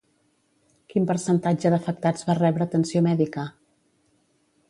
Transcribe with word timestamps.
Quin 0.93 1.03
percentatge 1.11 1.71
d'afectats 1.75 2.27
va 2.29 2.37
rebre 2.41 2.67
atenció 2.67 3.05
mèdica? 3.09 3.47